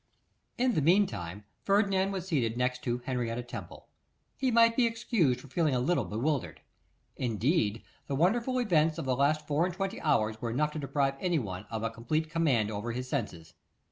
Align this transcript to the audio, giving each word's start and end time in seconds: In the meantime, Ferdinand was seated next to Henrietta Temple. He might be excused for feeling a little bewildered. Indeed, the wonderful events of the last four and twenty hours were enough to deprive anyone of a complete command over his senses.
In 0.57 0.73
the 0.73 0.81
meantime, 0.81 1.43
Ferdinand 1.61 2.11
was 2.11 2.27
seated 2.27 2.57
next 2.57 2.81
to 2.85 3.03
Henrietta 3.05 3.43
Temple. 3.43 3.87
He 4.35 4.49
might 4.49 4.75
be 4.75 4.87
excused 4.87 5.39
for 5.39 5.47
feeling 5.47 5.75
a 5.75 5.79
little 5.79 6.05
bewildered. 6.05 6.61
Indeed, 7.17 7.83
the 8.07 8.15
wonderful 8.15 8.57
events 8.57 8.97
of 8.97 9.05
the 9.05 9.15
last 9.15 9.45
four 9.45 9.63
and 9.63 9.75
twenty 9.75 10.01
hours 10.01 10.41
were 10.41 10.49
enough 10.49 10.71
to 10.71 10.79
deprive 10.79 11.17
anyone 11.19 11.67
of 11.69 11.83
a 11.83 11.91
complete 11.91 12.31
command 12.31 12.71
over 12.71 12.93
his 12.93 13.07
senses. 13.07 13.53